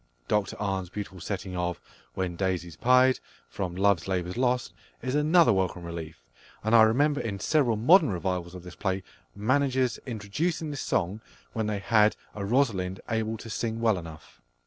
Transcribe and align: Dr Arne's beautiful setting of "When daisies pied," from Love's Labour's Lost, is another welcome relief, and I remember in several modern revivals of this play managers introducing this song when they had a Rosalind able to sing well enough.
Dr 0.27 0.59
Arne's 0.59 0.89
beautiful 0.89 1.19
setting 1.19 1.55
of 1.55 1.79
"When 2.15 2.35
daisies 2.35 2.75
pied," 2.75 3.19
from 3.47 3.75
Love's 3.75 4.07
Labour's 4.07 4.35
Lost, 4.35 4.73
is 5.03 5.13
another 5.13 5.53
welcome 5.53 5.83
relief, 5.83 6.23
and 6.63 6.73
I 6.75 6.81
remember 6.81 7.21
in 7.21 7.39
several 7.39 7.77
modern 7.77 8.09
revivals 8.09 8.55
of 8.55 8.63
this 8.63 8.73
play 8.73 9.03
managers 9.35 9.99
introducing 10.07 10.71
this 10.71 10.81
song 10.81 11.21
when 11.53 11.67
they 11.67 11.77
had 11.77 12.15
a 12.33 12.43
Rosalind 12.43 12.99
able 13.11 13.37
to 13.37 13.49
sing 13.51 13.79
well 13.79 13.99
enough. 13.99 14.41